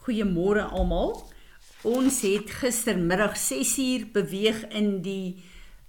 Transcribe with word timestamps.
Goeiemôre 0.00 0.62
almal. 0.72 1.12
Ons 1.84 2.22
het 2.24 2.48
gistermiddag 2.56 3.34
6uur 3.36 4.06
beweeg 4.14 4.62
in 4.72 5.00
die 5.04 5.42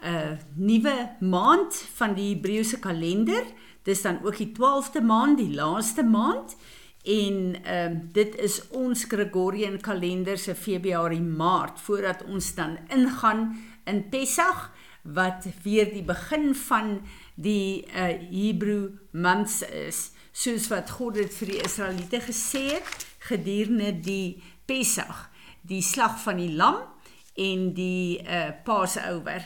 uh 0.04 0.34
nuwe 0.58 0.96
maand 1.20 1.78
van 1.96 2.16
die 2.18 2.34
Hebreëse 2.34 2.82
kalender. 2.84 3.46
Dis 3.88 4.02
dan 4.02 4.20
ook 4.26 4.36
die 4.38 4.52
12de 4.58 5.02
maand, 5.02 5.38
die 5.38 5.54
laaste 5.56 6.04
maand. 6.04 6.58
En 7.04 7.56
ehm 7.64 7.96
uh, 7.96 8.00
dit 8.14 8.36
is 8.36 8.60
ons 8.68 9.04
Gregorian 9.08 9.80
kalender 9.80 10.38
se 10.38 10.56
Februarie 10.56 11.22
Maart 11.22 11.80
voordat 11.80 12.24
ons 12.24 12.56
dan 12.56 12.78
ingaan 12.90 13.56
in 13.86 14.10
Pessach 14.10 14.72
wat 15.02 15.48
weer 15.64 15.88
die 15.94 16.04
begin 16.04 16.56
van 16.56 17.00
die 17.36 17.86
uh 17.88 18.12
Hebreë 18.28 18.92
maand 19.12 19.64
is 19.88 20.12
soos 20.32 20.68
wat 20.68 20.90
God 20.90 21.14
dit 21.14 21.34
vir 21.34 21.48
die 21.56 21.64
Israeliete 21.64 22.22
gesê 22.28 22.68
het 22.76 23.11
gedurende 23.28 23.94
die 24.00 24.42
Pessach, 24.66 25.30
die 25.62 25.82
slag 25.86 26.18
van 26.24 26.40
die 26.42 26.52
lam 26.58 26.82
en 27.40 27.70
die 27.78 28.22
uh 28.24 28.50
Passover. 28.66 29.46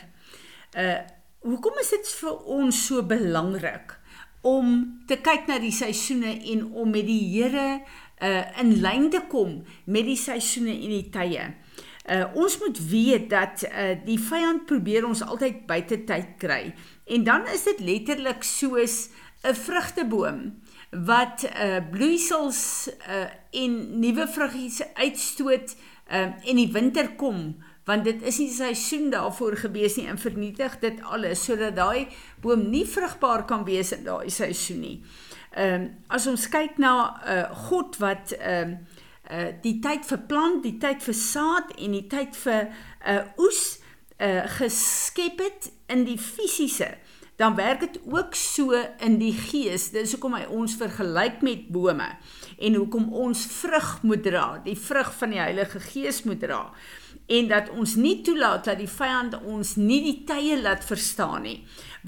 Uh 0.76 0.98
hoekom 1.46 1.76
is 1.78 1.92
dit 1.94 2.08
vir 2.18 2.40
ons 2.56 2.78
so 2.88 3.04
belangrik 3.06 3.92
om 4.46 4.72
te 5.06 5.20
kyk 5.22 5.46
na 5.46 5.60
die 5.62 5.74
seisoene 5.74 6.32
en 6.52 6.64
om 6.74 6.90
met 6.90 7.06
die 7.06 7.22
Here 7.36 7.68
uh 8.22 8.42
in 8.62 8.78
lyn 8.82 9.10
te 9.12 9.22
kom 9.30 9.60
met 9.84 10.08
die 10.08 10.18
seisoene 10.18 10.74
en 10.74 10.96
die 10.96 11.08
tye? 11.14 11.50
Uh 12.06 12.24
ons 12.38 12.58
moet 12.62 12.80
weet 12.90 13.30
dat 13.30 13.66
uh 13.68 13.92
die 14.06 14.18
vyand 14.22 14.66
probeer 14.66 15.06
ons 15.06 15.22
altyd 15.26 15.66
buite 15.68 16.02
tyd 16.08 16.34
kry. 16.42 16.62
En 17.06 17.26
dan 17.26 17.46
is 17.54 17.66
dit 17.68 17.84
letterlik 17.86 18.42
soos 18.46 19.08
'n 19.44 19.54
vrugteboom 19.54 20.40
wat 21.04 21.44
uh 21.44 21.80
bloeisels 21.90 22.88
uh 23.08 23.26
en 23.50 24.00
nuwe 24.00 24.26
vruggies 24.28 24.82
uitstoot 24.94 25.76
um 26.12 26.34
en 26.44 26.56
die 26.56 26.72
winter 26.72 27.08
kom 27.20 27.56
want 27.86 28.04
dit 28.04 28.22
is 28.26 28.38
nie 28.42 28.50
seisoen 28.50 29.10
daarvoor 29.10 29.56
gewees 29.56 29.96
nie 29.96 30.08
en 30.10 30.18
vernietig 30.18 30.78
dit 30.82 31.02
alles 31.02 31.44
sodat 31.46 31.76
daai 31.76 32.08
boom 32.42 32.66
nie 32.70 32.84
vrugbaar 32.86 33.44
kan 33.46 33.64
wees 33.64 33.92
in 33.94 34.04
daai 34.06 34.30
seisoen 34.30 34.80
nie. 34.82 34.96
Ehm 35.54 35.74
um, 35.74 35.88
as 36.12 36.26
ons 36.26 36.48
kyk 36.52 36.80
na 36.82 36.94
uh 37.22 37.44
God 37.68 37.98
wat 38.02 38.34
ehm 38.36 38.74
uh, 38.74 39.02
uh 39.36 39.52
die 39.62 39.78
tyd 39.82 40.06
vir 40.06 40.20
plant, 40.28 40.62
die 40.62 40.76
tyd 40.82 41.02
vir 41.02 41.14
saad 41.14 41.72
en 41.78 41.94
die 41.94 42.06
tyd 42.10 42.36
vir 42.42 42.68
uh 43.06 43.22
oes 43.38 43.62
uh 44.18 44.42
geskep 44.58 45.40
het 45.44 45.70
in 45.92 46.04
die 46.08 46.18
fisiese 46.18 46.96
dan 47.36 47.54
werk 47.54 47.80
dit 47.80 47.98
ook 48.04 48.34
so 48.34 48.72
in 48.98 49.18
die 49.18 49.34
gees. 49.36 49.90
Dis 49.92 50.14
hoekom 50.16 50.36
hy 50.38 50.44
ons 50.48 50.76
vergelyk 50.80 51.42
met 51.44 51.68
bome 51.72 52.08
en 52.56 52.78
hoekom 52.80 53.10
ons 53.12 53.42
vrug 53.58 53.90
moet 54.02 54.22
dra, 54.24 54.46
die 54.64 54.78
vrug 54.78 55.12
van 55.18 55.34
die 55.34 55.42
Heilige 55.42 55.80
Gees 55.80 56.22
moet 56.24 56.40
dra. 56.40 56.62
En 57.26 57.48
dat 57.50 57.68
ons 57.74 57.96
nie 58.00 58.20
toelaat 58.24 58.64
dat 58.70 58.80
die 58.80 58.88
vyand 58.88 59.36
ons 59.44 59.74
nie 59.76 60.00
die 60.04 60.20
tye 60.28 60.56
laat 60.62 60.84
verstaan 60.86 61.44
nie. 61.44 61.58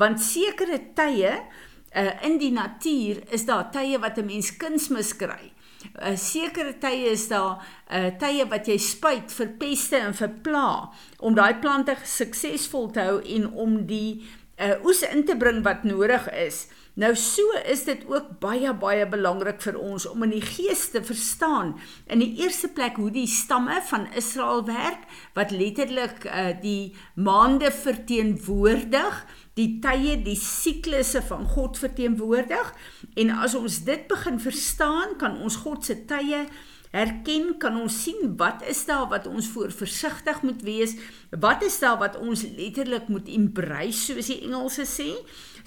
Want 0.00 0.22
sekere 0.24 0.80
tye 0.96 1.34
uh, 1.34 2.10
in 2.24 2.38
die 2.40 2.52
natuur 2.54 3.20
is 3.34 3.44
daar 3.44 3.68
tye 3.74 3.98
wat 4.00 4.18
'n 4.18 4.26
mens 4.26 4.56
kunsmis 4.56 5.16
kry. 5.16 5.52
'n 5.78 6.12
uh, 6.12 6.16
sekere 6.16 6.78
tye 6.78 7.10
is 7.10 7.28
daar 7.28 7.60
uh, 7.90 8.06
tye 8.18 8.48
wat 8.48 8.66
jy 8.66 8.78
spuit 8.78 9.32
vir 9.32 9.48
peste 9.58 9.96
en 9.96 10.14
vir 10.14 10.32
pla 10.42 10.90
om 11.18 11.34
daai 11.34 11.54
plante 11.60 11.96
suksesvol 12.04 12.90
te 12.90 13.00
hou 13.00 13.20
en 13.22 13.52
om 13.52 13.86
die 13.86 14.24
uh, 14.58 14.76
oes 14.84 15.02
in 15.06 15.24
te 15.24 15.36
bring 15.38 15.62
wat 15.66 15.86
nodig 15.86 16.28
is. 16.34 16.66
Nou 16.98 17.12
so 17.14 17.42
is 17.70 17.84
dit 17.86 18.00
ook 18.10 18.32
baie 18.42 18.72
baie 18.74 19.04
belangrik 19.06 19.60
vir 19.62 19.76
ons 19.78 20.06
om 20.10 20.24
in 20.26 20.32
die 20.34 20.42
gees 20.42 20.88
te 20.90 20.98
verstaan 21.06 21.76
in 22.10 22.18
die 22.18 22.42
eerste 22.42 22.72
plek 22.74 22.98
hoe 22.98 23.12
die 23.14 23.28
stamme 23.30 23.78
van 23.86 24.08
Israel 24.18 24.64
werk 24.66 25.04
wat 25.38 25.54
letterlik 25.54 26.26
uh, 26.26 26.50
die 26.58 26.96
maande 27.14 27.70
verteenwoordig, 27.70 29.20
die 29.54 29.78
tye, 29.82 30.16
die 30.26 30.38
siklusse 30.42 31.22
van 31.28 31.46
God 31.46 31.78
verteenwoordig 31.78 32.74
en 33.14 33.30
as 33.46 33.54
ons 33.54 33.78
dit 33.86 34.02
begin 34.10 34.42
verstaan, 34.42 35.14
kan 35.22 35.38
ons 35.38 35.62
God 35.62 35.86
se 35.86 36.00
tye 36.10 36.48
herken 36.94 37.54
kan 37.60 37.76
ons 37.80 38.02
sien 38.04 38.34
wat 38.40 38.62
is 38.68 38.84
daar 38.88 39.08
wat 39.10 39.26
ons 39.28 39.48
voor 39.52 39.72
versigtig 39.74 40.42
moet 40.42 40.62
wees? 40.64 40.96
Wat 41.30 41.62
is 41.66 41.78
daar 41.82 41.98
wat 42.00 42.16
ons 42.20 42.46
letterlik 42.56 43.08
moet 43.12 43.28
embrace 43.28 44.12
soos 44.12 44.30
die 44.30 44.40
Engelse 44.46 44.86
sê 44.88 45.10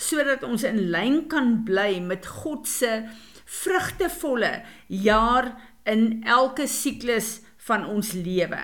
sodat 0.02 0.44
ons 0.48 0.64
in 0.66 0.80
lyn 0.94 1.26
kan 1.30 1.60
bly 1.68 2.00
met 2.02 2.26
God 2.26 2.66
se 2.68 3.04
vrugtevolle 3.46 4.62
jaar 4.88 5.52
in 5.84 6.24
elke 6.24 6.68
siklus 6.68 7.40
van 7.68 7.86
ons 7.86 8.14
lewe. 8.18 8.62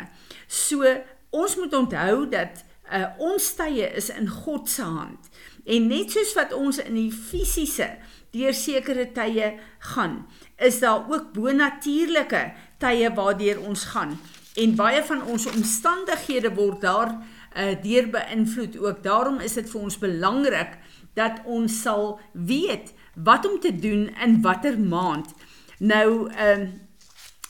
So 0.48 0.86
ons 1.30 1.56
moet 1.60 1.74
onthou 1.78 2.26
dat 2.32 2.64
uh, 2.92 3.10
ons 3.22 3.52
tye 3.60 3.90
is 4.00 4.10
in 4.14 4.30
God 4.32 4.70
se 4.72 4.86
hand. 4.86 5.30
En 5.68 5.90
net 5.92 6.14
soos 6.16 6.32
wat 6.38 6.56
ons 6.56 6.80
in 6.82 6.96
die 6.96 7.12
fisiese 7.12 7.90
deur 8.32 8.54
sekere 8.54 9.12
tye 9.16 9.54
gaan 9.94 10.26
is 10.58 10.80
daar 10.80 11.06
ook 11.10 11.34
bonatuurlike 11.34 12.54
tye 12.82 13.14
waardeur 13.14 13.62
ons 13.62 13.84
gaan. 13.94 14.18
En 14.58 14.76
baie 14.76 15.04
van 15.06 15.22
ons 15.24 15.46
omstandighede 15.46 16.54
word 16.58 16.82
daar 16.82 17.12
uh, 17.14 17.76
deur 17.82 18.10
beïnvloed. 18.10 18.78
Ook 18.78 19.04
daarom 19.04 19.40
is 19.40 19.54
dit 19.54 19.70
vir 19.70 19.82
ons 19.82 20.00
belangrik 20.02 20.78
dat 21.14 21.42
ons 21.46 21.82
sal 21.82 22.20
weet 22.34 22.94
wat 23.14 23.46
om 23.50 23.60
te 23.60 23.74
doen 23.76 24.10
in 24.24 24.42
watter 24.42 24.80
maand. 24.80 25.34
Nou 25.78 26.30
um, 26.30 26.68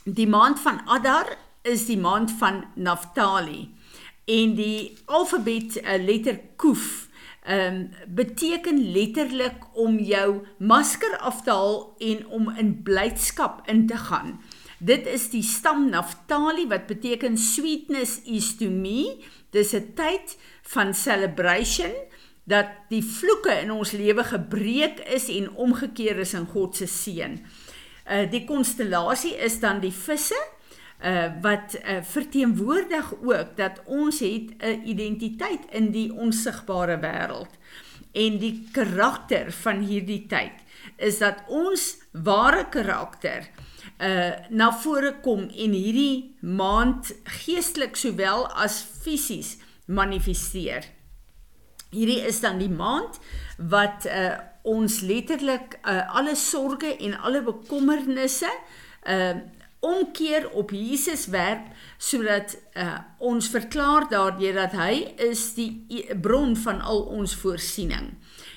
die 0.04 0.28
maand 0.28 0.60
van 0.60 0.82
Adar 0.88 1.36
is 1.64 1.86
die 1.88 2.00
maand 2.00 2.32
van 2.40 2.64
Naftali. 2.76 3.70
En 4.28 4.56
die 4.56 4.98
alfabet 5.06 5.80
uh, 5.80 5.96
letter 6.04 6.40
Kuf 6.56 7.07
ehm 7.48 7.76
um, 7.76 7.90
beteken 8.08 8.92
letterlik 8.92 9.68
om 9.74 10.00
jou 10.00 10.44
masker 10.60 11.18
af 11.18 11.44
te 11.44 11.52
haal 11.52 11.96
en 11.98 12.26
om 12.28 12.50
in 12.60 12.82
blydskap 12.84 13.62
in 13.72 13.86
te 13.88 13.98
gaan. 13.98 14.42
Dit 14.80 15.08
is 15.08 15.30
die 15.32 15.44
stam 15.44 15.88
Naftali 15.90 16.68
wat 16.68 16.90
beteken 16.92 17.38
sweetness 17.38 18.20
is 18.26 18.52
to 18.60 18.70
me. 18.70 19.24
Dis 19.56 19.74
'n 19.74 19.94
tyd 19.96 20.38
van 20.62 20.94
celebration 20.94 21.94
dat 22.44 22.68
die 22.90 23.04
vloeke 23.04 23.52
in 23.62 23.72
ons 23.72 23.92
lewe 23.92 24.24
gebreek 24.24 25.00
is 25.00 25.30
en 25.30 25.52
omgekeer 25.56 26.20
is 26.20 26.34
in 26.34 26.46
God 26.46 26.76
se 26.76 26.86
seën. 26.86 27.40
Uh 28.12 28.32
die 28.32 28.46
konstellasie 28.46 29.36
is 29.36 29.60
dan 29.60 29.80
die 29.80 29.92
visse 29.92 30.40
uh 31.06 31.30
wat 31.42 31.78
uh, 31.78 32.02
verteenwoordig 32.02 33.14
ook 33.22 33.58
dat 33.58 33.82
ons 33.86 34.20
het 34.20 34.58
'n 34.58 34.82
identiteit 34.86 35.66
in 35.70 35.92
die 35.92 36.14
onsigbare 36.14 37.00
wêreld. 37.00 37.54
En 38.12 38.38
die 38.38 38.68
karakter 38.72 39.52
van 39.52 39.80
hierdie 39.80 40.26
tyd 40.26 40.58
is 40.96 41.18
dat 41.18 41.44
ons 41.48 41.98
ware 42.12 42.70
karakter 42.70 43.50
uh 43.98 44.32
na 44.50 44.72
vore 44.74 45.20
kom 45.22 45.40
en 45.40 45.72
hierdie 45.74 46.36
maand 46.42 47.14
geestelik 47.24 47.96
sowel 47.96 48.48
as 48.48 48.86
fisies 49.02 49.58
manifesteer. 49.86 50.86
Hierdie 51.90 52.22
is 52.28 52.40
dan 52.40 52.58
die 52.58 52.70
maand 52.70 53.20
wat 53.58 54.06
uh 54.06 54.38
ons 54.68 55.00
letterlik 55.02 55.80
uh 55.84 56.16
alle 56.20 56.36
sorges 56.36 56.98
en 57.00 57.20
alle 57.20 57.42
bekommernisse 57.42 58.52
uh 59.08 59.36
omkeer 59.80 60.50
op 60.50 60.72
Jesus 60.72 61.28
werp 61.34 61.68
sodat 61.98 62.58
uh, 62.74 62.98
ons 63.18 63.50
verklaar 63.50 64.08
daardeur 64.10 64.58
dat 64.58 64.74
hy 64.78 65.14
is 65.30 65.54
die 65.58 65.86
e, 65.90 66.16
bron 66.16 66.56
van 66.58 66.82
al 66.82 67.04
ons 67.14 67.36
voorsiening. 67.38 68.16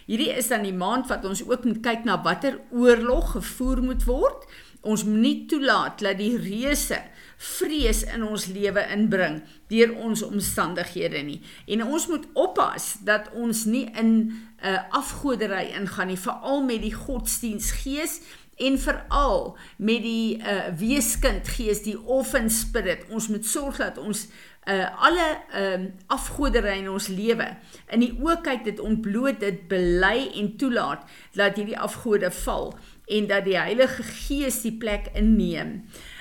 Hierdie 0.08 0.32
is 0.32 0.48
dan 0.48 0.64
die 0.64 0.75
maand 0.75 1.10
wat 1.12 1.25
ons 1.28 1.44
ook 1.44 1.64
moet 1.69 1.82
kyk 1.84 2.08
na 2.08 2.16
watter 2.25 2.58
oorlog 2.72 3.34
gevoer 3.36 3.82
moet 3.84 4.04
word. 4.08 4.48
Ons 4.81 5.04
moet 5.04 5.20
nie 5.20 5.38
toelaat 5.47 6.00
dat 6.00 6.16
die 6.19 6.38
reuse 6.41 6.98
vrees 7.41 8.02
in 8.05 8.25
ons 8.25 8.46
lewe 8.52 8.82
inbring 8.93 9.38
deur 9.73 9.93
ons 10.05 10.23
omstandighede 10.25 11.23
nie. 11.25 11.38
En 11.73 11.84
ons 11.87 12.06
moet 12.11 12.26
oppas 12.37 12.90
dat 13.06 13.31
ons 13.32 13.64
nie 13.64 13.87
in 13.96 14.11
'n 14.11 14.49
uh, 14.64 14.81
afgodery 14.90 15.73
ingaan 15.73 16.06
nie, 16.06 16.19
veral 16.20 16.62
met 16.62 16.82
die 16.82 16.94
godsdiensgees 16.94 18.20
en 18.61 18.79
veral 18.79 19.57
met 19.77 20.05
die 20.05 20.39
uh, 20.39 20.71
weeskind 20.79 21.49
gees 21.57 21.83
die 21.87 21.97
orphan 21.99 22.51
spirit 22.53 23.09
ons 23.09 23.31
moet 23.33 23.47
sorg 23.47 23.81
dat 23.81 23.99
ons 23.99 24.27
uh, 24.69 24.87
alle 25.07 25.27
um, 25.57 25.89
afgoderry 26.12 26.77
in 26.83 26.91
ons 26.93 27.09
lewe 27.09 27.49
in 27.89 28.05
die 28.05 28.12
oë 28.21 28.41
kyk 28.45 28.65
dit 28.69 28.81
ontbloot 28.85 29.41
dit 29.41 29.65
bely 29.71 30.31
en 30.41 30.55
toelaat 30.61 31.07
dat 31.39 31.57
hierdie 31.57 31.79
afgode 31.79 32.31
val 32.43 32.75
en 33.11 33.27
dat 33.27 33.45
die 33.45 33.59
Heilige 33.59 34.03
Gees 34.07 34.61
die 34.62 34.77
plek 34.79 35.11
inneem. 35.19 35.81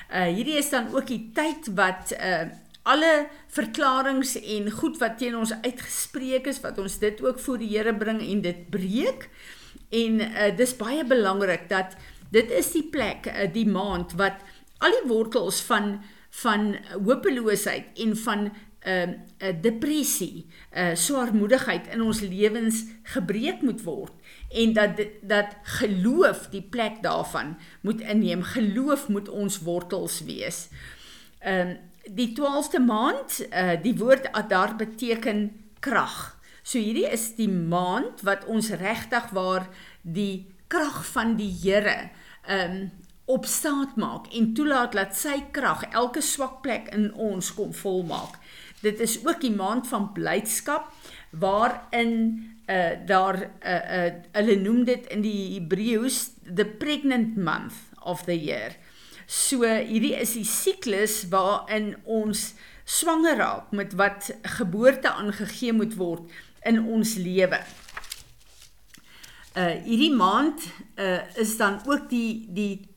Uh 0.09 0.25
hierdie 0.33 0.57
is 0.57 0.71
dan 0.73 0.89
ook 0.93 1.07
die 1.09 1.29
tyd 1.37 1.71
wat 1.77 2.15
uh 2.17 2.49
alle 2.89 3.27
verklaringe 3.53 4.39
en 4.55 4.69
goed 4.71 4.95
wat 4.97 5.19
teen 5.19 5.35
ons 5.37 5.51
uitgespreek 5.61 6.47
is 6.49 6.61
wat 6.63 6.79
ons 6.81 6.95
dit 6.97 7.19
ook 7.21 7.37
voor 7.43 7.59
die 7.61 7.67
Here 7.69 7.93
bring 7.93 8.21
en 8.23 8.41
dit 8.41 8.63
breek. 8.73 9.27
En 9.93 10.21
uh 10.23 10.49
dis 10.57 10.73
baie 10.79 11.05
belangrik 11.05 11.67
dat 11.69 11.93
Dit 12.29 12.51
is 12.51 12.71
die 12.71 12.85
plek, 12.85 13.25
eh, 13.25 13.49
die 13.53 13.67
maand 13.67 14.13
wat 14.19 14.41
al 14.79 14.95
die 15.01 15.09
wortels 15.09 15.61
van 15.61 15.99
van 16.43 16.75
hopeloosheid 16.93 17.97
en 17.97 18.11
van 18.17 18.39
'n 18.45 18.51
uh, 18.87 19.49
'n 19.49 19.61
depressie, 19.61 20.45
'n 20.71 20.79
uh, 20.79 20.95
swaarmoedigheid 20.95 21.87
in 21.87 22.01
ons 22.01 22.19
lewens 22.19 22.85
gebreek 23.03 23.61
moet 23.61 23.81
word 23.83 24.13
en 24.49 24.73
dat 24.73 25.01
dat 25.21 25.55
geloof 25.63 26.47
die 26.49 26.61
plek 26.61 27.01
daarvan 27.01 27.57
moet 27.81 28.01
inneem. 28.01 28.43
Geloof 28.43 29.07
moet 29.07 29.29
ons 29.29 29.59
wortels 29.59 30.23
wees. 30.23 30.69
Ehm 31.39 31.67
uh, 31.67 31.75
die 32.13 32.33
12de 32.33 32.79
maand, 32.79 33.47
uh, 33.51 33.71
die 33.81 33.97
woord 33.97 34.31
Adar 34.31 34.75
beteken 34.75 35.51
krag. 35.79 36.39
So 36.61 36.77
hierdie 36.77 37.09
is 37.09 37.35
die 37.35 37.49
maand 37.49 38.21
wat 38.21 38.45
ons 38.45 38.69
regtig 38.69 39.29
waar 39.29 39.67
die 40.01 40.47
krag 40.67 41.05
van 41.11 41.35
die 41.35 41.51
Here 41.61 42.09
ehm 42.49 42.79
um, 42.81 42.89
op 43.29 43.45
staat 43.45 43.95
maak 43.95 44.27
en 44.33 44.53
toelaat 44.57 44.95
dat 44.97 45.13
sy 45.13 45.35
krag 45.53 45.83
elke 45.93 46.21
swak 46.25 46.61
plek 46.65 46.87
in 46.97 47.11
ons 47.13 47.51
kom 47.53 47.73
volmaak. 47.77 48.39
Dit 48.81 48.99
is 49.05 49.19
ook 49.21 49.41
die 49.43 49.53
maand 49.53 49.87
van 49.87 50.07
blydskap 50.15 50.87
waarin 51.29 52.15
uh 52.65 52.97
daar 53.05 53.37
uh 53.61 53.97
uh 53.97 54.09
hulle 54.31 54.55
noem 54.61 54.83
dit 54.83 55.05
in 55.13 55.21
die 55.21 55.59
Hebreëus 55.59 56.31
the 56.55 56.65
pregnant 56.65 57.37
month 57.37 57.77
of 58.01 58.25
the 58.25 58.37
year. 58.37 58.73
So 59.25 59.61
hierdie 59.61 60.15
is 60.17 60.33
die 60.33 60.45
siklus 60.45 61.27
waarin 61.29 61.95
ons 62.03 62.53
swanger 62.89 63.37
raak 63.37 63.71
met 63.77 63.93
wat 63.93 64.31
geboorte 64.57 65.11
aangegee 65.11 65.73
moet 65.73 65.93
word 66.01 66.33
in 66.65 66.81
ons 66.81 67.13
lewe. 67.21 67.61
Uh 69.57 69.81
hierdie 69.81 70.13
maand 70.13 70.61
uh 70.95 71.21
is 71.41 71.57
dan 71.57 71.79
ook 71.85 72.09
die 72.09 72.45
die 72.53 72.89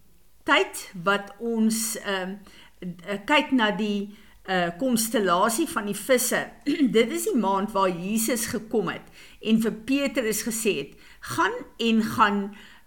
tyd 0.44 0.90
wat 1.04 1.32
ons 1.40 1.96
ehm 2.02 2.36
uh, 2.82 3.16
kyk 3.24 3.54
na 3.56 3.70
die 3.76 4.12
uh 4.50 4.68
konstellasie 4.78 5.68
van 5.70 5.88
die 5.88 5.96
visse. 5.96 6.42
Dit 6.98 7.12
is 7.14 7.24
die 7.30 7.38
maand 7.38 7.72
waar 7.72 7.88
Jesus 7.88 8.50
gekom 8.52 8.90
het 8.92 9.08
en 9.40 9.62
vir 9.64 9.78
Petrus 9.88 10.42
gesê 10.44 10.74
het: 10.82 10.92
"Gaan 11.20 11.56
en 11.78 12.02
gaan 12.02 12.40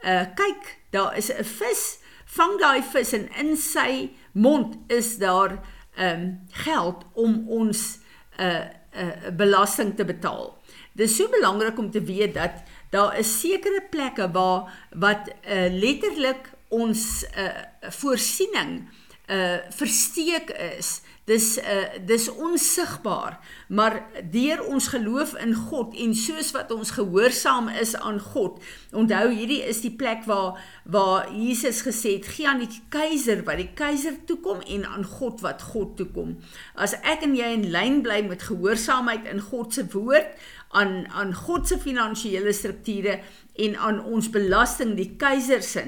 uh 0.05 0.25
kyk, 0.35 0.77
daar 0.91 1.17
is 1.17 1.31
'n 1.33 1.43
vis, 1.43 1.99
vang 2.25 2.59
daai 2.59 2.83
vis 2.83 3.13
en 3.13 3.29
in 3.39 3.57
sy 3.57 4.11
mond 4.33 4.77
is 4.87 5.17
daar 5.17 5.57
um 5.97 6.45
geld 6.51 7.05
om 7.13 7.49
ons 7.49 7.99
uh 8.39 8.69
uh 8.93 9.31
belasting 9.33 9.95
te 9.95 10.05
betaal." 10.05 10.53
Dit 10.93 11.09
is 11.09 11.15
so 11.15 11.27
belangrik 11.27 11.77
om 11.77 11.91
te 11.91 12.01
weet 12.01 12.33
dat 12.33 12.63
daar 12.95 13.17
is 13.19 13.31
sekere 13.41 13.83
plekke 13.91 14.29
waar 14.31 14.71
wat 15.05 15.31
uh 15.43 15.67
letterlik 15.71 16.51
ons 16.73 17.25
uh 17.35 17.91
voorsiening 17.99 18.85
uh 19.27 19.57
versteek 19.75 20.49
is 20.77 21.01
Dis 21.25 21.57
uh 21.57 21.97
dis 22.05 22.27
onsigbaar, 22.29 23.39
maar 23.67 24.03
deur 24.31 24.61
ons 24.65 24.87
geloof 24.87 25.33
in 25.41 25.55
God 25.57 25.95
en 25.97 26.11
soos 26.15 26.51
wat 26.53 26.69
ons 26.71 26.91
gehoorsaam 26.93 27.71
is 27.81 27.95
aan 27.95 28.19
God. 28.21 28.59
Onthou 28.93 29.31
hierdie 29.31 29.63
is 29.65 29.81
die 29.81 29.95
plek 29.95 30.27
waar 30.29 30.61
waar 30.83 31.31
Jesus 31.33 31.81
gesê 31.81 32.13
het: 32.19 32.27
"Gee 32.27 32.47
aan 32.47 32.61
die 32.61 32.81
keiser 32.93 33.41
wat 33.43 33.57
die 33.57 33.73
keiser 33.73 34.19
toekom 34.25 34.61
en 34.61 34.85
aan 34.85 35.05
God 35.05 35.41
wat 35.41 35.61
God 35.61 35.97
toekom." 35.97 36.37
As 36.75 36.93
ek 37.01 37.25
en 37.25 37.33
jy 37.35 37.49
in 37.57 37.71
lyn 37.73 38.03
bly 38.05 38.21
met 38.21 38.45
gehoorsaamheid 38.45 39.25
in 39.25 39.41
God 39.41 39.73
se 39.73 39.87
woord, 39.97 40.29
aan 40.75 41.07
aan 41.11 41.33
God 41.33 41.67
se 41.67 41.79
finansiële 41.79 42.53
strukture 42.53 43.19
en 43.65 43.77
aan 43.79 44.01
ons 44.03 44.29
belasting 44.29 44.95
die 44.97 45.13
keiser 45.19 45.63
se, 45.63 45.85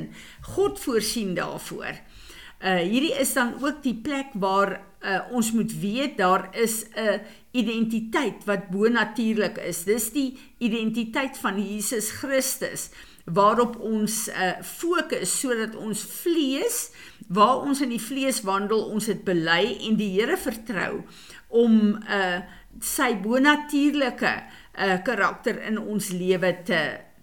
God 0.55 0.79
voorsien 0.79 1.35
daarvoor. 1.37 1.99
Uh 2.57 2.79
hierdie 2.81 3.13
is 3.21 3.35
dan 3.37 3.53
ook 3.61 3.83
die 3.83 3.97
plek 4.01 4.31
waar 4.33 4.79
uh 5.05 5.19
ons 5.31 5.51
moet 5.53 5.73
weet 5.79 6.17
daar 6.17 6.49
is 6.57 6.85
'n 6.95 7.21
identiteit 7.51 8.45
wat 8.45 8.69
bonatuurlik 8.69 9.57
is. 9.57 9.83
Dis 9.83 10.11
die 10.11 10.39
identiteit 10.57 11.37
van 11.37 11.61
Jesus 11.61 12.11
Christus 12.11 12.89
waarop 13.25 13.79
ons 13.79 14.27
uh 14.27 14.61
fokus 14.63 15.39
sodat 15.39 15.75
ons 15.75 16.03
vlees 16.23 16.91
waar 17.27 17.61
ons 17.61 17.81
in 17.81 17.89
die 17.89 18.01
vlees 18.01 18.41
wandel, 18.41 18.85
ons 18.89 19.05
dit 19.05 19.23
bely 19.23 19.77
en 19.87 19.95
die 19.95 20.11
Here 20.15 20.37
vertrou 20.37 21.03
om 21.47 21.97
uh 22.09 22.39
sy 22.81 23.15
bonatuurlike 23.21 24.31
uh 24.77 24.97
karakter 25.03 25.61
in 25.67 25.79
ons 25.79 26.09
lewe 26.09 26.53
te 26.63 26.81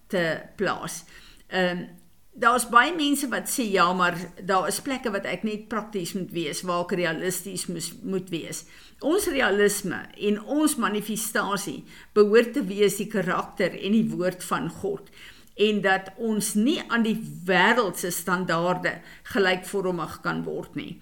te 0.08 0.24
plaas. 0.56 1.04
Ehm 1.48 1.78
uh, 1.78 1.92
Daar's 2.34 2.64
baie 2.66 2.90
mense 2.90 3.28
wat 3.30 3.46
sê 3.46 3.62
ja, 3.70 3.84
maar 3.94 4.16
daar 4.42 4.66
is 4.66 4.80
plekke 4.82 5.12
wat 5.14 5.26
ek 5.30 5.44
net 5.46 5.68
prakties 5.70 6.16
moet 6.18 6.32
wees, 6.34 6.64
waar 6.66 6.82
ek 6.82 6.96
realisties 6.98 7.68
moet 7.70 8.00
moet 8.02 8.32
wees. 8.32 8.64
Ons 9.06 9.28
realisme 9.30 10.00
en 10.18 10.40
ons 10.56 10.74
manifestasie 10.82 11.84
behoort 12.18 12.50
te 12.56 12.64
wees 12.66 12.98
die 12.98 13.06
karakter 13.12 13.76
en 13.78 13.94
die 13.94 14.08
woord 14.10 14.42
van 14.50 14.66
God 14.82 15.12
en 15.54 15.78
dat 15.84 16.10
ons 16.18 16.56
nie 16.58 16.80
aan 16.88 17.06
die 17.06 17.20
wêreld 17.46 18.02
se 18.02 18.10
standaarde 18.10 18.96
gelykvormig 19.30 20.18
kan 20.26 20.42
word 20.48 20.74
nie. 20.74 20.96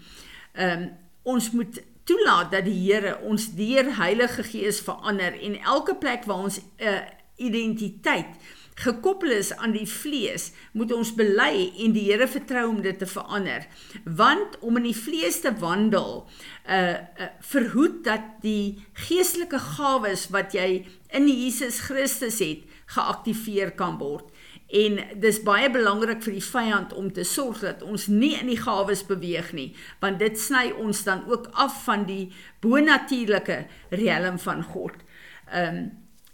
Ehm 0.53 0.85
um, 0.85 0.91
ons 1.33 1.53
moet 1.55 1.77
toelaat 2.13 2.53
dat 2.53 2.67
die 2.69 2.79
Here 2.85 3.17
ons 3.25 3.53
deur 3.57 3.97
Heilige 3.97 4.45
Gees 4.45 4.81
verander 4.85 5.37
en 5.41 5.61
elke 5.61 5.97
plek 5.97 6.27
waar 6.29 6.45
ons 6.49 6.61
'n 6.61 6.65
uh, 6.79 7.01
identiteit 7.37 8.37
gekoppel 8.75 9.31
is 9.31 9.53
aan 9.53 9.73
die 9.73 9.87
vlees, 9.87 10.53
moet 10.73 10.93
ons 10.93 11.13
bely 11.15 11.73
en 11.85 11.93
die 11.93 12.07
Here 12.11 12.29
vertrou 12.29 12.69
om 12.69 12.81
dit 12.83 12.99
te 12.99 13.07
verander. 13.07 13.67
Want 14.05 14.59
om 14.61 14.77
in 14.77 14.89
die 14.89 14.97
vlees 14.97 15.41
te 15.41 15.53
wandel, 15.59 16.27
uh, 16.67 16.77
uh 16.77 17.29
verhoed 17.41 18.05
dat 18.05 18.25
die 18.41 18.85
geestelike 18.93 19.59
gawes 19.59 20.29
wat 20.29 20.53
jy 20.53 20.87
in 21.09 21.29
Jesus 21.29 21.81
Christus 21.81 22.39
het, 22.39 22.65
geaktiveer 22.95 23.73
kan 23.79 23.99
word. 24.01 24.29
En 24.73 24.99
dis 25.21 25.41
baie 25.45 25.69
belangrik 25.71 26.23
vir 26.25 26.39
die 26.39 26.45
vyand 26.45 26.95
om 26.97 27.11
te 27.13 27.25
sorg 27.29 27.61
dat 27.61 27.83
ons 27.85 28.07
nie 28.09 28.33
in 28.39 28.49
die 28.49 28.61
gawes 28.61 29.03
beweeg 29.05 29.53
nie, 29.53 29.73
want 30.01 30.23
dit 30.23 30.39
sny 30.41 30.71
ons 30.81 31.03
dan 31.05 31.27
ook 31.29 31.51
af 31.53 31.83
van 31.85 32.07
die 32.09 32.31
bonatuurlike 32.65 33.65
riem 33.91 34.39
van 34.39 34.65
God. 34.75 34.97
Ehm 35.53 35.83
um, 35.83 35.91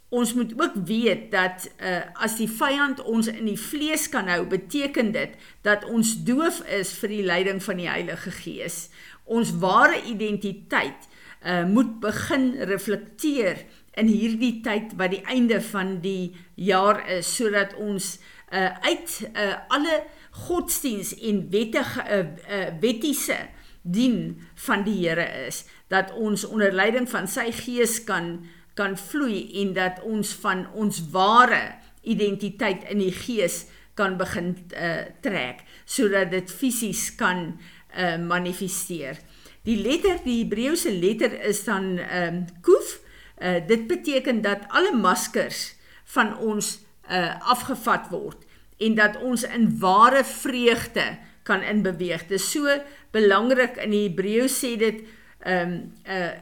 Ons 0.08 0.32
moet 0.34 0.54
ook 0.56 0.72
weet 0.88 1.30
dat 1.30 1.68
uh, 1.84 1.98
as 2.24 2.38
die 2.40 2.48
vyand 2.48 3.02
ons 3.04 3.26
in 3.28 3.44
die 3.44 3.58
vlees 3.60 4.06
kan 4.08 4.28
hou, 4.32 4.46
beteken 4.48 5.10
dit 5.12 5.34
dat 5.66 5.84
ons 5.84 6.14
doof 6.24 6.62
is 6.64 6.94
vir 6.96 7.12
die 7.12 7.24
leiding 7.28 7.60
van 7.60 7.76
die 7.76 7.90
Heilige 7.90 8.32
Gees. 8.32 8.86
Ons 9.28 9.52
ware 9.60 10.00
identiteit 10.08 11.04
uh, 11.44 11.66
moet 11.68 11.98
begin 12.00 12.54
reflekteer 12.70 13.60
in 13.98 14.10
hierdie 14.10 14.58
tyd 14.64 14.94
wat 15.00 15.12
die 15.14 15.24
einde 15.26 15.60
van 15.70 15.98
die 16.04 16.34
jaar 16.54 17.02
is 17.18 17.30
sodat 17.36 17.74
ons 17.78 18.16
uh, 18.52 18.70
uit 18.86 19.14
uh, 19.34 19.54
alle 19.74 20.02
godsdiens 20.46 21.14
en 21.18 21.46
wettige 21.50 22.04
uh, 22.04 22.18
uh, 22.48 22.68
wettiese 22.80 23.38
dien 23.82 24.38
van 24.66 24.84
die 24.84 25.00
Here 25.02 25.26
is 25.46 25.64
dat 25.88 26.12
ons 26.12 26.44
onder 26.44 26.72
leiding 26.72 27.08
van 27.08 27.28
sy 27.28 27.50
gees 27.52 28.02
kan 28.04 28.38
kan 28.78 28.94
vloei 28.94 29.48
en 29.62 29.72
dat 29.74 29.98
ons 30.06 30.30
van 30.38 30.68
ons 30.78 31.00
ware 31.10 31.74
identiteit 32.06 32.84
in 32.92 33.00
die 33.02 33.14
gees 33.14 33.64
kan 33.98 34.14
begin 34.20 34.52
uh, 34.54 35.08
trek 35.24 35.64
sodat 35.82 36.30
dit 36.30 36.52
fisies 36.52 37.08
kan 37.18 37.48
uh, 37.50 38.14
manifesteer. 38.22 39.18
Die 39.66 39.80
letter, 39.82 40.20
die 40.22 40.44
Hebreëse 40.44 40.92
letter 40.94 41.34
is 41.48 41.64
dan 41.66 41.96
ehm 41.98 42.38
um, 42.38 42.44
koef. 42.62 43.00
Uh, 43.38 43.60
dit 43.66 43.86
beteken 43.86 44.42
dat 44.42 44.66
alle 44.68 44.94
maskers 44.96 45.74
van 46.04 46.36
ons 46.38 46.78
uh, 47.10 47.38
afgevat 47.40 48.08
word 48.10 48.44
en 48.78 48.94
dat 48.94 49.18
ons 49.22 49.42
in 49.42 49.70
ware 49.78 50.24
vreugde 50.24 51.18
kan 51.42 51.62
inbeweeg. 51.62 52.26
Dit 52.26 52.40
is 52.40 52.50
so 52.50 52.80
belangrik 53.10 53.78
in 53.82 53.94
die 53.94 54.04
Hebreëus 54.08 54.58
sê 54.58 54.74
dit 54.78 55.02
um, 55.46 55.80
uh 56.06 56.34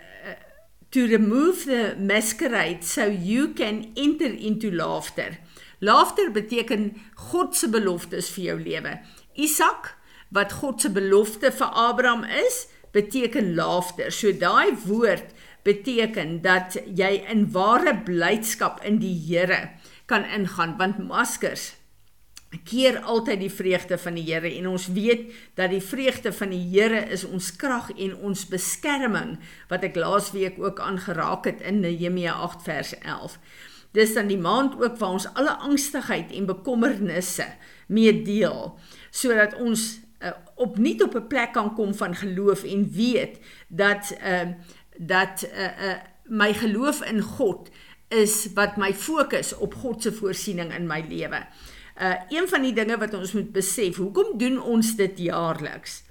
to 0.97 1.07
remove 1.07 1.67
the 1.67 1.95
masquerade 1.99 2.85
so 2.85 3.05
you 3.05 3.53
can 3.53 3.93
enter 3.97 4.33
into 4.33 4.71
laughter. 4.71 5.37
Laughter 5.81 6.31
beteken 6.31 6.95
God 7.15 7.57
se 7.57 7.69
beloftes 7.69 8.31
vir 8.33 8.45
jou 8.45 8.57
lewe. 8.63 8.95
Isak 9.35 9.91
wat 10.33 10.55
God 10.63 10.81
se 10.81 10.89
belofte 10.91 11.51
vir 11.53 11.75
Abraham 11.77 12.25
is, 12.25 12.65
beteken 12.97 13.53
laughter. 13.59 14.09
So 14.11 14.33
daai 14.33 14.73
woord 14.87 15.36
beteken 15.67 16.39
dat 16.45 16.79
jy 16.95 17.17
in 17.33 17.49
ware 17.53 17.97
blydskap 18.07 18.85
in 18.87 19.01
die 19.03 19.17
Here 19.27 19.67
kan 20.07 20.25
ingaan 20.25 20.77
want 20.79 21.03
maskers 21.03 21.75
keer 22.65 23.01
altyd 23.03 23.41
die 23.43 23.53
vreugde 23.53 23.99
van 23.99 24.17
die 24.17 24.25
Here 24.29 24.51
en 24.59 24.69
ons 24.71 24.87
weet 24.95 25.33
dat 25.59 25.73
die 25.75 25.83
vreugde 25.83 26.33
van 26.33 26.55
die 26.55 26.63
Here 26.71 27.03
is 27.13 27.25
ons 27.27 27.51
krag 27.59 27.91
en 27.97 28.15
ons 28.17 28.47
beskerming 28.49 29.37
wat 29.71 29.85
ek 29.87 29.99
laasweek 29.99 30.61
ook 30.63 30.81
aangeraak 30.81 31.51
het 31.51 31.65
in 31.67 31.83
Nehemia 31.85 32.37
8 32.47 32.63
vers 32.67 32.95
11. 33.03 33.39
Dis 33.97 34.15
dan 34.15 34.31
die 34.31 34.41
maand 34.41 34.77
ook 34.81 34.99
waar 35.01 35.19
ons 35.19 35.29
alle 35.35 35.57
angstigheid 35.65 36.33
en 36.33 36.49
bekommernisse 36.49 37.49
mee 37.89 38.15
deel 38.23 38.77
sodat 39.11 39.57
ons 39.59 39.97
uh, 40.21 40.33
opnuut 40.61 41.03
op 41.03 41.15
'n 41.15 41.27
plek 41.27 41.53
kan 41.53 41.75
kom 41.75 41.95
van 41.95 42.15
geloof 42.15 42.65
en 42.65 42.91
weet 42.93 43.41
dat 43.69 44.15
uh 44.23 44.55
dat 44.99 45.47
uh, 45.53 45.65
uh 45.65 45.97
my 46.27 46.51
geloof 46.55 47.05
in 47.07 47.21
God 47.23 47.69
is 48.09 48.49
wat 48.55 48.77
my 48.77 48.95
fokus 48.95 49.53
op 49.55 49.75
God 49.75 50.03
se 50.03 50.13
voorsiening 50.13 50.73
in 50.75 50.87
my 50.87 51.05
lewe. 51.09 51.47
Uh 52.01 52.15
een 52.29 52.49
van 52.49 52.63
die 52.63 52.73
dinge 52.75 52.99
wat 52.99 53.15
ons 53.15 53.33
moet 53.33 53.53
besef, 53.53 53.97
hoekom 53.97 54.39
doen 54.39 54.63
ons 54.63 54.97
dit 54.97 55.19
jaarliks? 55.19 56.03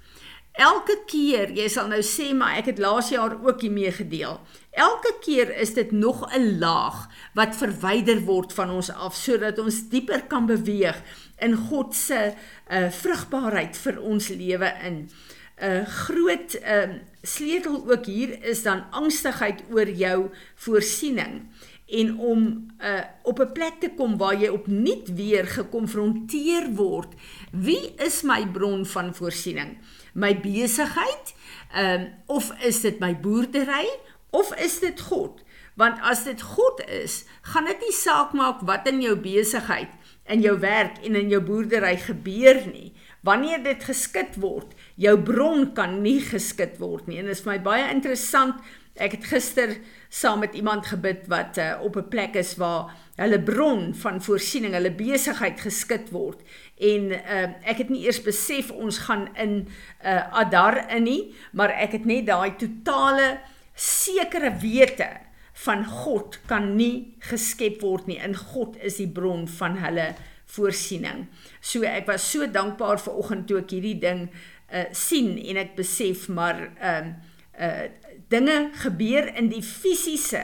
Elke 0.56 1.02
keer, 1.04 1.50
jy 1.52 1.66
sal 1.68 1.90
nou 1.92 2.00
sê 2.00 2.30
maar 2.32 2.56
ek 2.56 2.70
het 2.70 2.78
laas 2.80 3.10
jaar 3.12 3.34
ook 3.44 3.60
hiermee 3.60 3.92
gedeel. 3.92 4.38
Elke 4.72 5.12
keer 5.20 5.52
is 5.52 5.74
dit 5.76 5.92
nog 5.92 6.24
'n 6.32 6.58
laag 6.58 7.08
wat 7.34 7.56
verwyder 7.56 8.20
word 8.24 8.52
van 8.52 8.70
ons 8.70 8.90
af 8.90 9.14
sodat 9.14 9.58
ons 9.58 9.88
dieper 9.88 10.22
kan 10.22 10.46
beweeg 10.46 10.96
in 11.38 11.56
God 11.56 11.94
se 11.94 12.32
uh, 12.32 12.90
vrugbaarheid 12.90 13.76
vir 13.76 14.00
ons 14.00 14.28
lewe 14.28 14.72
in. 14.82 15.10
'n 15.56 15.64
uh, 15.64 15.86
Groot 15.86 16.54
uh, 16.54 17.00
sleutel 17.22 17.90
ook 17.90 18.06
hier 18.06 18.44
is 18.44 18.62
dan 18.62 18.84
angstigheid 18.90 19.62
oor 19.70 19.88
jou 19.88 20.28
voorsiening 20.54 21.48
en 21.86 22.18
om 22.18 22.66
uh, 22.78 23.00
op 23.22 23.40
'n 23.40 23.52
plek 23.52 23.74
te 23.80 23.90
kom 23.96 24.16
waar 24.16 24.40
jy 24.40 24.48
opnuut 24.48 25.14
weer 25.14 25.46
gekonfronteer 25.46 26.74
word. 26.74 27.14
Wie 27.52 27.94
is 27.96 28.22
my 28.22 28.46
bron 28.46 28.86
van 28.86 29.14
voorsiening? 29.14 29.78
My 30.12 30.40
besigheid? 30.40 31.34
Uh, 31.76 32.02
of 32.26 32.52
is 32.60 32.80
dit 32.80 32.98
my 32.98 33.20
boerdery 33.20 33.88
of 34.30 34.54
is 34.54 34.78
dit 34.80 35.00
God? 35.00 35.44
Want 35.74 36.00
as 36.00 36.24
dit 36.24 36.42
God 36.42 36.80
is, 36.88 37.24
gaan 37.42 37.64
dit 37.64 37.80
nie 37.80 37.92
saak 37.92 38.32
maak 38.32 38.60
wat 38.60 38.86
in 38.88 39.00
jou 39.00 39.16
besigheid, 39.16 39.90
in 40.24 40.40
jou 40.40 40.58
werk 40.58 41.02
en 41.04 41.14
in 41.14 41.28
jou 41.28 41.40
boerdery 41.44 41.96
gebeur 41.96 42.62
nie. 42.66 42.92
Wanneer 43.20 43.62
dit 43.62 43.84
geskit 43.84 44.38
word, 44.40 44.72
jou 44.96 45.14
bron 45.20 45.70
kan 45.76 46.00
nie 46.02 46.20
geskit 46.24 46.80
word 46.80 47.06
nie. 47.08 47.20
En 47.20 47.28
dit 47.28 47.36
is 47.36 47.44
vir 47.44 47.56
my 47.56 47.60
baie 47.64 47.86
interessant. 47.92 48.60
Ek 48.96 49.18
het 49.18 49.26
gister 49.28 49.74
saam 50.08 50.40
met 50.40 50.54
iemand 50.56 50.86
gebid 50.88 51.26
wat 51.28 51.58
uh, 51.60 51.76
op 51.84 51.96
'n 51.96 52.08
plek 52.08 52.36
is 52.40 52.56
waar 52.56 52.94
hulle 53.16 53.40
bron 53.40 53.94
van 53.94 54.22
voorsiening, 54.22 54.72
hulle 54.72 54.92
besigheid 54.92 55.60
geskit 55.60 56.10
word. 56.10 56.40
En 56.80 57.12
uh, 57.12 57.42
ek 57.64 57.84
het 57.84 57.88
nie 57.92 58.04
eers 58.04 58.22
besef 58.22 58.70
ons 58.70 58.98
gaan 59.08 59.28
in 59.36 59.52
'n 59.52 59.68
uh, 60.04 60.16
eh, 60.16 60.32
Adar 60.32 60.90
in 60.90 61.02
nie, 61.02 61.34
maar 61.52 61.70
ek 61.70 61.92
het 61.92 62.04
net 62.04 62.26
daai 62.26 62.56
totale 62.56 63.40
sekere 63.74 64.56
wete 64.60 65.08
van 65.52 65.84
God 65.84 66.40
kan 66.46 66.76
nie 66.76 67.16
geskep 67.18 67.80
word 67.80 68.06
nie. 68.06 68.18
In 68.18 68.36
God 68.36 68.76
is 68.76 68.96
die 68.96 69.08
bron 69.08 69.48
van 69.48 69.76
hulle 69.76 70.14
voorsiening. 70.46 71.26
So 71.60 71.82
ek 71.82 72.06
was 72.06 72.30
so 72.30 72.46
dankbaar 72.46 73.00
vir 73.02 73.16
oggend 73.18 73.48
toe 73.48 73.58
ek 73.58 73.70
hierdie 73.70 73.98
ding 74.00 74.28
uh, 74.72 74.84
sien 74.92 75.36
en 75.38 75.56
ek 75.56 75.76
besef 75.76 76.28
maar 76.28 76.70
ehm 76.80 77.14
uh, 77.58 77.66
uh, 77.66 77.88
dinge 78.28 78.70
gebeur 78.82 79.28
in 79.38 79.48
die 79.52 79.62
fisiese 79.62 80.42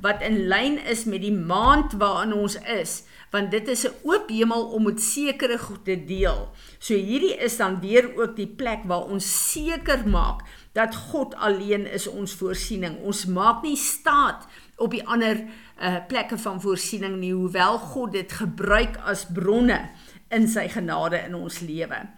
wat 0.00 0.22
in 0.22 0.44
lyn 0.46 0.78
is 0.78 1.04
met 1.04 1.24
die 1.24 1.34
maand 1.34 1.96
waarin 1.98 2.32
ons 2.32 2.54
is 2.62 3.02
want 3.30 3.50
dit 3.50 3.68
is 3.68 3.84
'n 3.84 3.94
oop 4.02 4.28
hemel 4.28 4.62
om 4.72 4.82
met 4.82 5.00
sekere 5.02 5.58
goed 5.58 5.84
te 5.84 6.04
deel. 6.04 6.48
So 6.78 6.94
hierdie 6.94 7.36
is 7.36 7.56
dan 7.56 7.80
weer 7.80 8.16
ook 8.16 8.36
die 8.36 8.46
plek 8.46 8.84
waar 8.84 9.04
ons 9.04 9.52
seker 9.52 10.08
maak 10.08 10.40
dat 10.72 10.96
God 10.96 11.34
alleen 11.34 11.86
is 11.86 12.06
ons 12.06 12.34
voorsiening. 12.34 12.98
Ons 13.02 13.26
maak 13.26 13.62
nie 13.62 13.76
staat 13.76 14.46
op 14.76 14.90
die 14.90 15.06
ander 15.06 15.44
uh, 15.80 15.96
plekke 16.08 16.38
van 16.38 16.60
voorsiening 16.60 17.16
nie, 17.16 17.32
hoewel 17.32 17.78
God 17.78 18.12
dit 18.12 18.32
gebruik 18.32 18.96
as 18.96 19.26
bronne 19.26 19.90
in 20.28 20.48
sy 20.48 20.68
genade 20.68 21.24
in 21.26 21.34
ons 21.34 21.60
lewe. 21.60 22.08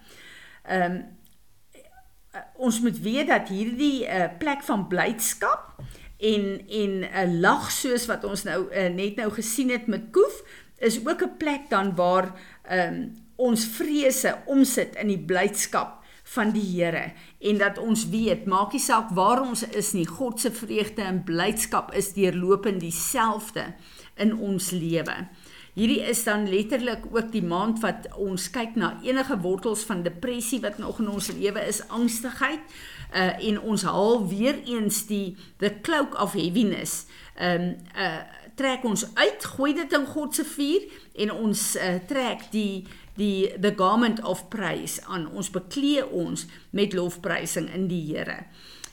Ehm 0.63 0.91
um, 0.91 1.03
ons 2.55 2.79
moet 2.81 2.99
weet 2.99 3.27
dat 3.27 3.49
hierdie 3.51 4.05
uh, 4.07 4.29
plek 4.39 4.63
van 4.63 4.87
blydskap 4.87 5.81
en 6.21 6.43
en 6.67 6.91
'n 6.99 7.03
uh, 7.03 7.39
lag 7.39 7.71
soos 7.71 8.05
wat 8.05 8.23
ons 8.23 8.43
nou 8.43 8.67
uh, 8.71 8.87
net 8.87 9.15
nou 9.15 9.31
gesien 9.31 9.69
het 9.69 9.87
met 9.87 10.11
Koef 10.11 10.43
is 10.77 10.99
ook 11.07 11.21
'n 11.23 11.37
plek 11.37 11.69
dan 11.69 11.95
waar 11.95 12.31
um, 12.71 13.13
ons 13.35 13.65
vrese 13.65 14.37
omsit 14.45 14.95
in 14.95 15.07
die 15.07 15.25
blydskap 15.25 15.99
van 16.23 16.51
die 16.51 16.65
Here 16.65 17.11
en 17.39 17.57
dat 17.57 17.77
ons 17.77 18.09
weet 18.09 18.45
maak 18.45 18.73
nie 18.73 18.83
saak 18.83 19.09
waar 19.17 19.41
ons 19.41 19.63
is 19.63 19.91
nie 19.93 20.07
God 20.07 20.39
se 20.39 20.51
vreugde 20.51 21.01
en 21.01 21.23
blydskap 21.23 21.93
is 21.93 22.13
deurlopend 22.13 22.79
dieselfde 22.79 23.73
in 24.15 24.37
ons 24.37 24.71
lewe. 24.71 25.27
Hierdie 25.73 26.01
is 26.03 26.23
dan 26.27 26.49
letterlik 26.51 27.05
ook 27.11 27.31
die 27.31 27.43
maand 27.43 27.79
wat 27.79 28.09
ons 28.19 28.49
kyk 28.51 28.75
na 28.75 28.97
enige 29.05 29.37
wortels 29.39 29.85
van 29.87 30.03
depressie 30.03 30.59
wat 30.59 30.81
nog 30.83 30.99
in 30.99 31.07
ons 31.09 31.31
lewe 31.31 31.63
is, 31.67 31.79
angstigheid, 31.87 32.63
uh 33.15 33.31
en 33.39 33.59
ons 33.59 33.83
haal 33.87 34.27
weer 34.27 34.59
eens 34.67 35.05
die 35.07 35.37
the 35.59 35.71
cloak 35.81 36.19
of 36.19 36.35
heaviness. 36.35 37.05
Um 37.39 37.75
uh 37.95 38.19
trek 38.55 38.83
ons 38.85 39.05
uit, 39.15 39.45
gooi 39.55 39.71
dit 39.73 39.93
in 39.95 40.05
God 40.05 40.35
se 40.35 40.43
vuur 40.45 40.83
en 41.23 41.31
ons 41.33 41.61
uh, 41.79 41.95
trek 42.07 42.49
die 42.51 42.83
die 43.19 43.51
the 43.59 43.73
garment 43.75 44.21
of 44.23 44.47
praise 44.49 45.01
aan. 45.07 45.27
Ons 45.35 45.51
beklee 45.53 46.03
ons 46.05 46.45
met 46.75 46.93
lofprysing 46.95 47.67
in 47.75 47.87
die 47.91 48.03
Here. 48.07 48.45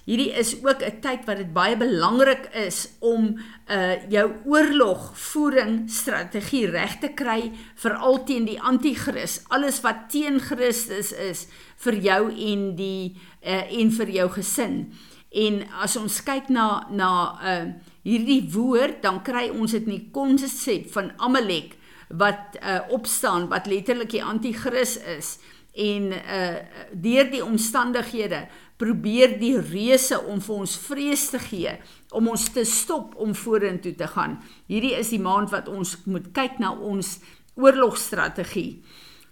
Hierdie 0.08 0.32
is 0.40 0.54
ook 0.64 0.80
'n 0.80 1.00
tyd 1.00 1.26
wat 1.28 1.36
dit 1.36 1.52
baie 1.52 1.76
belangrik 1.76 2.48
is 2.54 2.88
om 2.98 3.36
uh 3.68 3.96
jou 4.08 4.32
oorlogvoering 4.44 5.90
strategie 5.90 6.66
reg 6.66 6.98
te 6.98 7.08
kry 7.08 7.52
veral 7.74 8.24
teen 8.24 8.44
die 8.44 8.60
anti-kris, 8.60 9.42
alles 9.48 9.80
wat 9.80 10.08
teen 10.08 10.40
Christus 10.40 11.12
is 11.12 11.46
vir 11.76 11.94
jou 11.94 12.32
en 12.32 12.76
die 12.76 13.20
uh 13.44 13.80
en 13.80 13.90
vir 13.92 14.10
jou 14.10 14.28
gesin. 14.30 14.92
En 15.28 15.68
as 15.82 15.96
ons 15.96 16.22
kyk 16.22 16.48
na 16.48 16.88
na 16.90 17.10
uh 17.44 17.72
hierdie 18.02 18.48
woord, 18.52 19.02
dan 19.02 19.22
kry 19.22 19.50
ons 19.50 19.72
dit 19.72 19.82
in 19.84 19.90
die 19.90 20.08
konsep 20.10 20.88
van 20.92 21.12
Amalek 21.18 21.76
wat 22.08 22.56
uh 22.62 22.80
opstaan 22.88 23.48
wat 23.48 23.66
letterlik 23.66 24.10
die 24.10 24.24
anti-kris 24.24 24.96
is 24.96 25.38
en 25.74 26.12
uh 26.12 26.56
deur 26.92 27.30
die 27.30 27.44
omstandighede 27.44 28.48
probeer 28.78 29.36
die 29.40 29.56
reuse 29.58 30.18
om 30.30 30.40
vir 30.44 30.60
ons 30.62 30.76
vrees 30.86 31.26
te 31.32 31.40
gee 31.42 31.74
om 32.14 32.30
ons 32.30 32.46
te 32.54 32.64
stop 32.64 33.16
om 33.20 33.34
vorentoe 33.36 33.92
te 33.98 34.06
gaan. 34.14 34.38
Hierdie 34.70 34.94
is 34.96 35.10
die 35.12 35.22
maand 35.22 35.50
wat 35.52 35.68
ons 35.68 35.96
moet 36.06 36.30
kyk 36.36 36.60
na 36.62 36.72
ons 36.72 37.18
oorlogstrategie. 37.58 38.82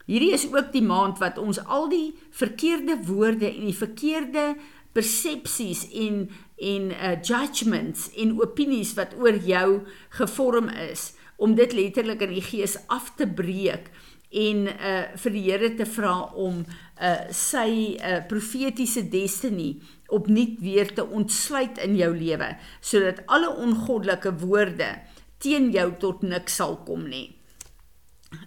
Hierdie 0.06 0.32
is 0.34 0.46
ook 0.50 0.72
die 0.74 0.84
maand 0.86 1.22
wat 1.22 1.38
ons 1.38 1.60
al 1.64 1.88
die 1.90 2.14
verkeerde 2.34 2.98
woorde 3.06 3.48
en 3.48 3.68
die 3.70 3.76
verkeerde 3.76 4.54
persepsies 4.96 5.86
en 5.92 6.26
en 6.56 6.86
uh, 6.88 7.16
judgments 7.20 8.06
en 8.16 8.30
opinies 8.40 8.94
wat 8.96 9.10
oor 9.20 9.36
jou 9.44 9.82
gevorm 10.16 10.70
is 10.86 11.10
om 11.36 11.52
dit 11.58 11.74
letterlik 11.76 12.22
in 12.24 12.32
die 12.32 12.44
gees 12.46 12.78
af 12.88 13.10
te 13.18 13.26
breek 13.28 13.90
en 14.32 14.66
uh 14.72 15.02
vir 15.20 15.32
die 15.32 15.42
Here 15.44 15.68
te 15.76 15.86
vra 15.86 16.14
om 16.34 16.64
uh 16.96 17.28
sy 17.34 17.96
uh 18.00 18.22
profetiese 18.28 19.02
destiny 19.12 19.76
opnuut 20.08 20.60
weer 20.60 20.92
te 20.94 21.04
ontsluit 21.04 21.78
in 21.84 21.96
jou 21.98 22.12
lewe 22.16 22.54
sodat 22.80 23.20
alle 23.26 23.50
ongoddelike 23.50 24.32
woorde 24.40 24.94
teen 25.42 25.70
jou 25.74 25.90
tot 26.00 26.22
niks 26.24 26.56
sal 26.56 26.78
kom 26.86 27.04
nie. 27.10 27.28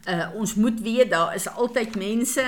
Uh 0.10 0.32
ons 0.36 0.56
moet 0.56 0.82
weet 0.82 1.12
daar 1.14 1.36
is 1.38 1.48
altyd 1.48 1.96
mense 2.00 2.46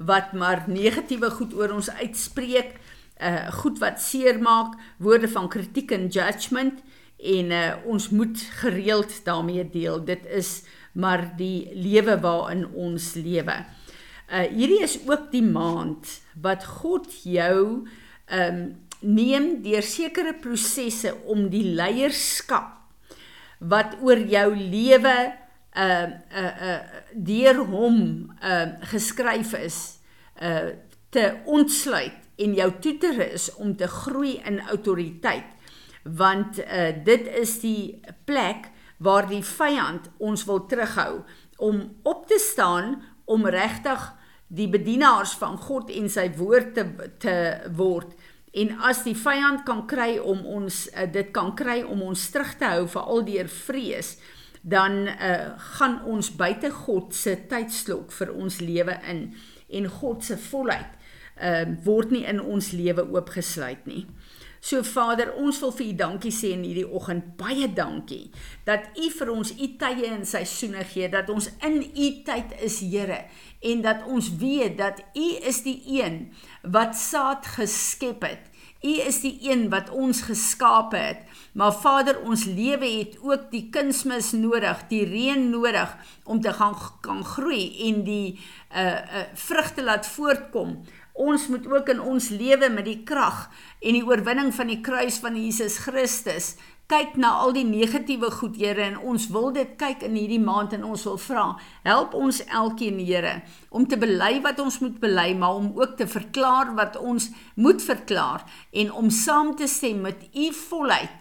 wat 0.00 0.32
maar 0.32 0.64
negatiewe 0.70 1.28
goed 1.30 1.52
oor 1.54 1.74
ons 1.76 1.90
uitspreek, 1.90 2.78
uh 3.20 3.50
goed 3.60 3.78
wat 3.82 4.00
seermaak, 4.00 4.78
woorde 4.98 5.28
van 5.28 5.48
kritiek 5.48 5.92
en 5.92 6.08
judgement 6.08 6.80
en 7.18 7.50
uh 7.52 7.74
ons 7.84 8.08
moet 8.10 8.46
gereeld 8.62 9.18
daarmee 9.24 9.66
deel. 9.70 10.04
Dit 10.04 10.26
is 10.26 10.62
maar 10.92 11.26
die 11.36 11.70
lewe 11.74 12.16
waarin 12.20 12.66
ons 12.74 13.14
lewe. 13.14 13.64
Uh 14.30 14.46
hierdie 14.46 14.82
is 14.86 14.98
ook 15.08 15.30
die 15.32 15.42
maand 15.42 16.06
wat 16.38 16.62
God 16.64 17.08
jou 17.26 17.86
um 18.30 18.60
neem 19.00 19.46
deur 19.64 19.82
sekere 19.82 20.36
prosesse 20.38 21.10
om 21.32 21.48
die 21.50 21.64
leierskap 21.74 22.76
wat 23.58 23.96
oor 24.04 24.20
jou 24.30 24.52
lewe 24.54 25.16
uh 25.74 26.06
uh 26.30 26.52
uh 26.68 26.78
deur 27.14 27.64
hom 27.72 27.98
uh 28.38 28.78
geskryf 28.92 29.54
is 29.58 29.78
uh 30.40 30.76
te 31.10 31.24
ontsluit 31.50 32.16
en 32.40 32.54
jou 32.54 32.70
toe 32.80 32.94
te 33.02 33.10
rus 33.16 33.50
om 33.58 33.74
te 33.76 33.88
groei 33.90 34.38
in 34.46 34.60
autoriteit. 34.60 35.50
Want 36.04 36.62
uh 36.62 36.92
dit 37.04 37.26
is 37.42 37.58
die 37.60 38.00
plek 38.24 38.70
waar 38.98 39.28
die 39.28 39.42
vyand 39.44 40.10
ons 40.18 40.44
wil 40.44 40.66
terughou 40.70 41.24
om 41.58 41.82
op 42.02 42.26
te 42.28 42.38
staan 42.38 43.00
om 43.24 43.46
regtig 43.46 44.19
die 44.50 44.68
bedienaars 44.70 45.36
van 45.38 45.56
God 45.62 45.92
en 45.94 46.10
sy 46.10 46.26
woord 46.38 46.74
te 46.74 46.84
te 47.22 47.36
word 47.78 48.16
en 48.50 48.72
as 48.82 49.04
die 49.06 49.14
vyand 49.14 49.62
kan 49.66 49.84
kry 49.90 50.18
om 50.18 50.42
ons 50.58 50.82
uh, 50.90 51.06
dit 51.06 51.30
kan 51.34 51.54
kry 51.58 51.80
om 51.86 52.02
ons 52.10 52.26
terug 52.34 52.56
te 52.58 52.70
hou 52.74 52.86
vir 52.90 53.10
al 53.14 53.26
deur 53.28 53.50
vrees 53.54 54.16
dan 54.60 55.06
uh, 55.08 55.54
gaan 55.78 56.00
ons 56.10 56.32
buite 56.36 56.70
God 56.82 57.14
se 57.16 57.36
tydslok 57.48 58.10
vir 58.12 58.34
ons 58.34 58.60
lewe 58.60 58.98
in 59.08 59.28
en 59.70 59.86
God 60.00 60.26
se 60.26 60.34
volheid 60.50 60.98
uh, 61.40 61.64
word 61.86 62.12
nie 62.14 62.24
in 62.28 62.40
ons 62.40 62.72
lewe 62.76 63.04
oopgesluit 63.06 63.86
nie. 63.88 64.04
So 64.60 64.82
Vader, 64.84 65.32
ons 65.40 65.56
wil 65.62 65.72
vir 65.72 65.86
U 65.86 65.92
dankie 66.02 66.32
sê 66.36 66.50
in 66.52 66.66
hierdie 66.66 66.84
oggend. 66.84 67.32
Baie 67.40 67.68
dankie 67.72 68.28
dat 68.68 68.90
U 69.00 69.08
vir 69.16 69.32
ons 69.32 69.54
U 69.56 69.68
tye 69.80 70.10
en 70.12 70.26
seisoene 70.28 70.84
gee, 70.92 71.08
dat 71.08 71.32
ons 71.32 71.48
in 71.64 71.80
U 71.80 72.10
tyd 72.26 72.52
is, 72.60 72.82
Here, 72.84 73.22
en 73.64 73.82
dat 73.84 74.04
ons 74.08 74.28
weet 74.40 74.76
dat 74.78 75.00
U 75.16 75.26
is 75.48 75.62
die 75.64 75.78
een 75.96 76.26
wat 76.62 76.96
saad 76.98 77.48
geskep 77.56 78.28
het. 78.28 78.50
U 78.80 78.92
is 79.04 79.18
die 79.20 79.34
een 79.44 79.66
wat 79.68 79.90
ons 79.92 80.22
geskape 80.24 80.96
het. 80.96 81.24
Maar 81.52 81.72
Vader, 81.72 82.20
ons 82.24 82.46
lewe 82.48 82.88
het 82.88 83.18
ook 83.20 83.50
die 83.52 83.66
kunsmis 83.72 84.30
nodig, 84.32 84.86
die 84.88 85.02
reën 85.04 85.50
nodig 85.50 85.92
om 86.24 86.40
te 86.40 86.52
gaan 86.52 86.76
kan 87.04 87.20
groei 87.24 87.76
en 87.88 88.04
die 88.04 88.38
uh 88.70 88.86
uh 88.86 89.26
vrugte 89.34 89.82
laat 89.82 90.06
voortkom 90.06 90.78
ons 91.14 91.46
moet 91.52 91.66
ook 91.66 91.88
in 91.94 92.00
ons 92.00 92.28
lewe 92.32 92.70
met 92.72 92.84
die 92.84 93.02
krag 93.04 93.48
en 93.80 93.96
die 93.96 94.04
oorwinning 94.06 94.52
van 94.54 94.70
die 94.72 94.80
kruis 94.84 95.20
van 95.22 95.36
Jesus 95.36 95.78
Christus 95.84 96.54
kyk 96.90 97.14
na 97.22 97.36
al 97.44 97.52
die 97.54 97.66
negatiewe 97.66 98.32
goed 98.34 98.56
Here 98.58 98.82
en 98.82 98.98
ons 99.12 99.28
wil 99.30 99.52
dit 99.54 99.76
kyk 99.78 100.02
in 100.08 100.16
hierdie 100.18 100.42
maand 100.42 100.74
en 100.74 100.84
ons 100.88 101.04
wil 101.06 101.18
vra 101.22 101.44
help 101.86 102.16
ons 102.18 102.42
elkeen 102.46 102.98
Here 102.98 103.36
om 103.70 103.86
te 103.86 103.98
bely 104.00 104.40
wat 104.46 104.58
ons 104.62 104.80
moet 104.82 104.98
bely 105.02 105.30
maar 105.38 105.60
om 105.60 105.70
ook 105.78 105.96
te 106.00 106.08
verklaar 106.10 106.74
wat 106.78 106.98
ons 106.98 107.30
moet 107.54 107.82
verklaar 107.82 108.46
en 108.72 108.92
om 109.02 109.10
saam 109.14 109.54
te 109.56 109.70
stem 109.70 110.02
met 110.08 110.26
u 110.34 110.50
volheid 110.66 111.16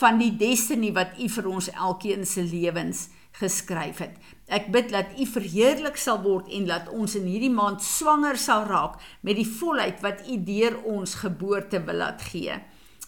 van 0.00 0.18
die 0.18 0.32
destiny 0.36 0.92
wat 0.92 1.16
u 1.20 1.28
vir 1.28 1.48
ons 1.48 1.70
elkeen 1.72 2.24
se 2.26 2.42
lewens 2.42 3.08
geskryf 3.38 3.98
het. 3.98 4.18
Ek 4.46 4.68
bid 4.72 4.90
dat 4.92 5.16
U 5.18 5.26
verheerlik 5.26 5.96
sal 5.96 6.20
word 6.22 6.50
en 6.52 6.66
dat 6.68 6.90
ons 6.92 7.16
in 7.16 7.28
hierdie 7.28 7.52
maand 7.52 7.82
swanger 7.82 8.36
sal 8.36 8.66
raak 8.68 9.00
met 9.24 9.40
die 9.40 9.48
volheid 9.48 10.04
wat 10.04 10.26
U 10.28 10.40
deur 10.44 10.82
ons 10.84 11.20
geboorte 11.24 11.80
wil 11.84 12.02
laat 12.04 12.22
gee. 12.32 12.58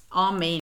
Amen. 0.09 0.66